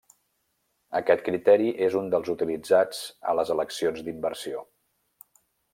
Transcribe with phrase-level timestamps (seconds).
[0.99, 4.69] Aquest criteri és un dels utilitzats a les eleccions d'inversió.